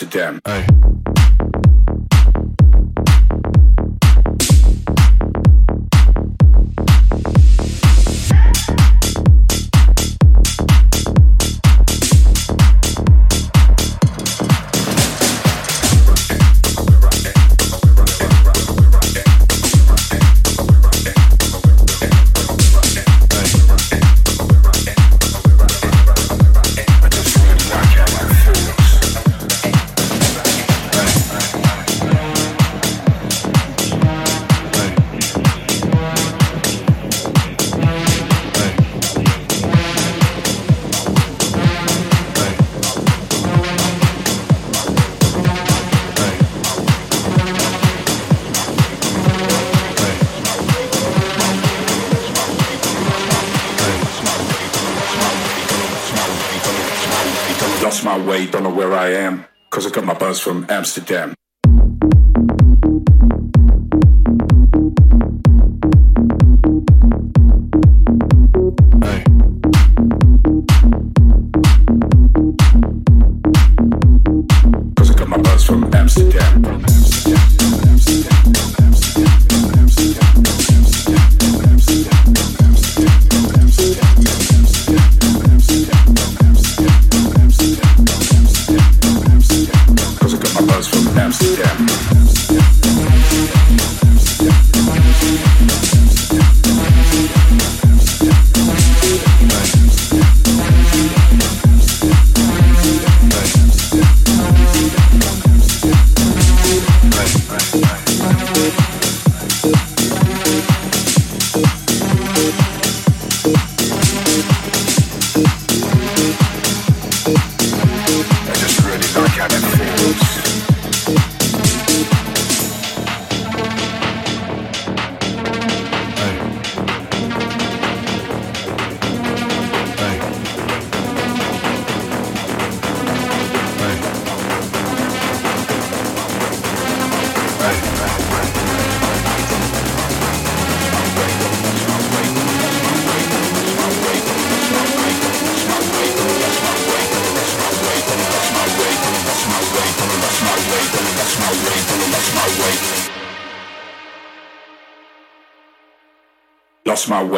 [0.00, 0.37] Amsterdam.
[60.48, 61.34] from Amsterdam.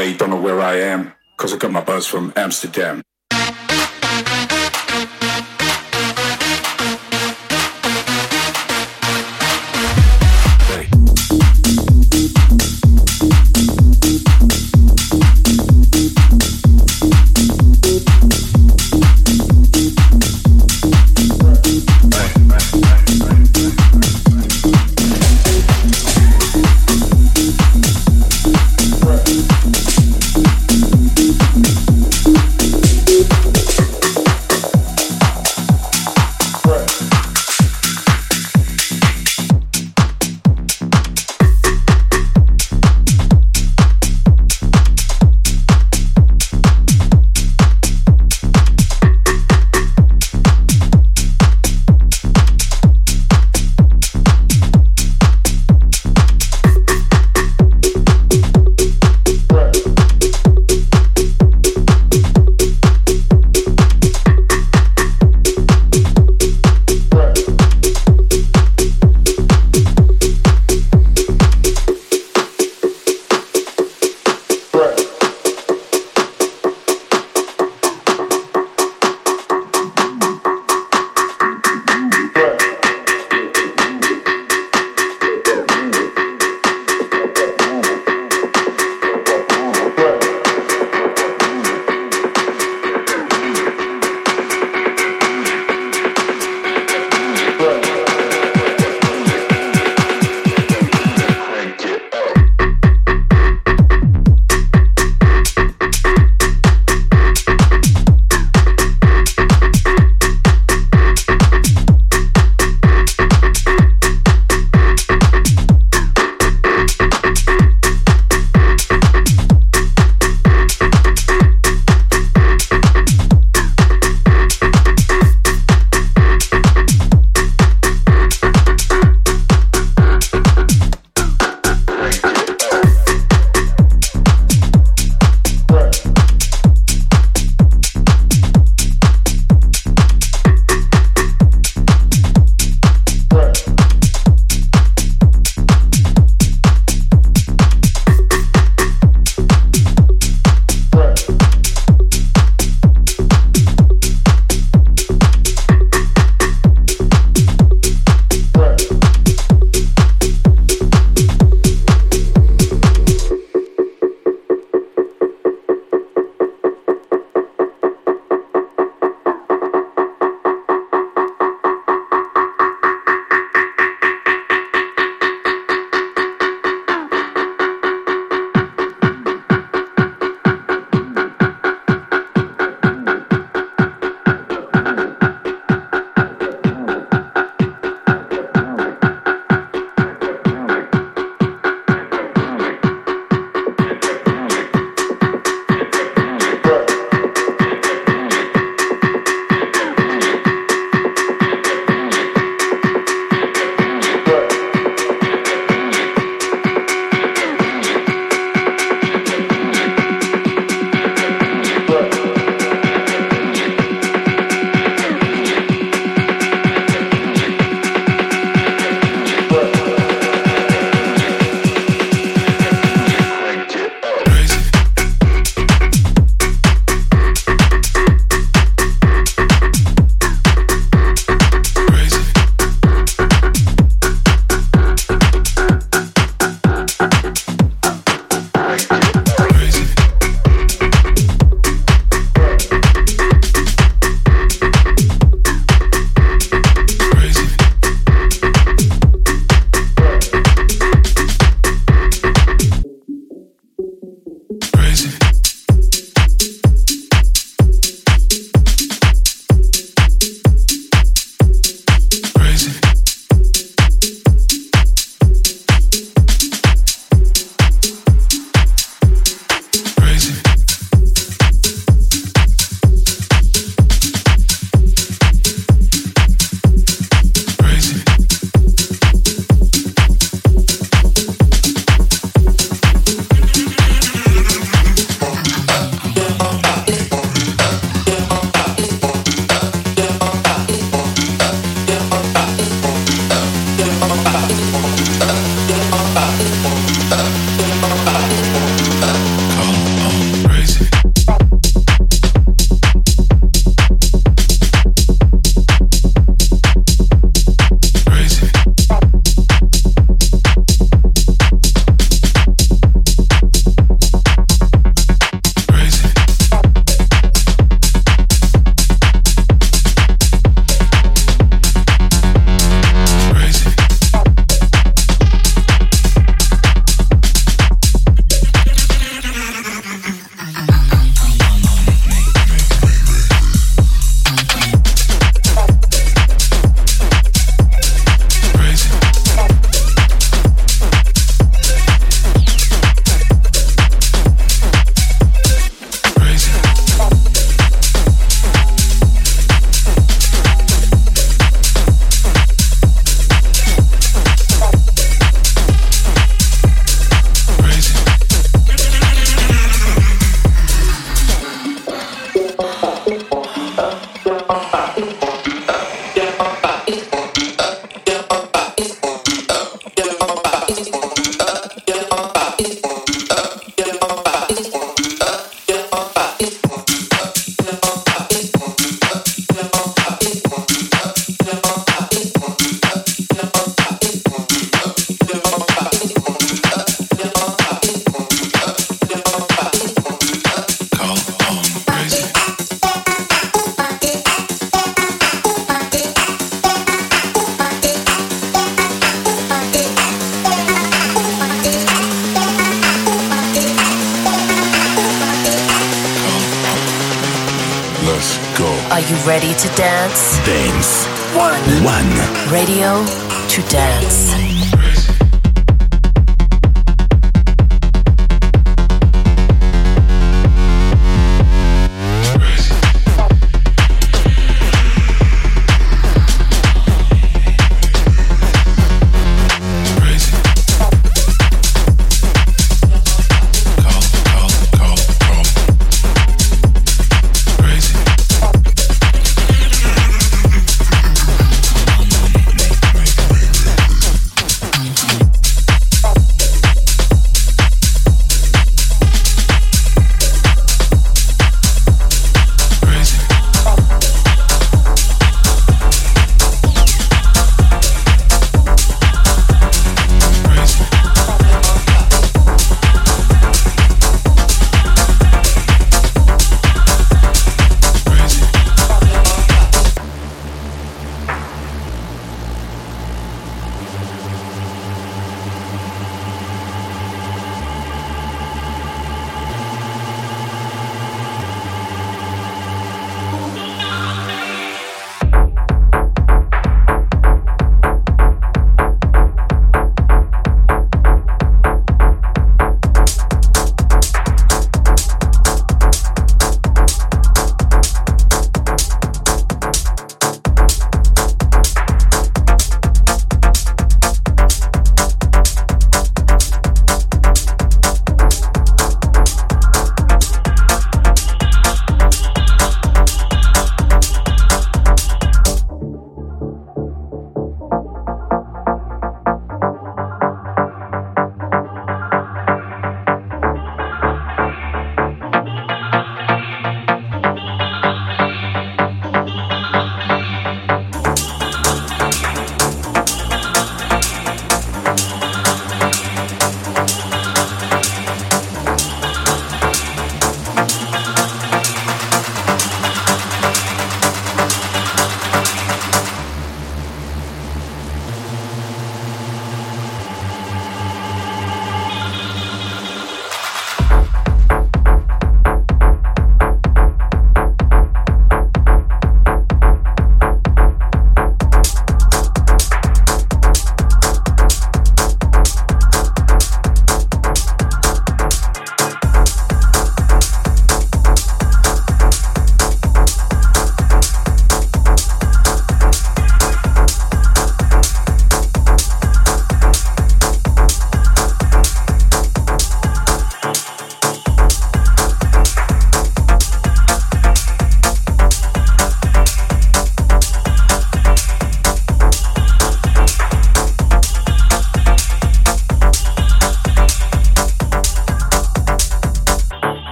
[0.00, 3.02] way, don't know where I am, because I got my buzz from Amsterdam.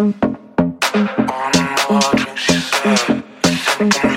[0.00, 0.14] On
[1.90, 4.09] walking, she said.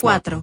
[0.00, 0.42] 4.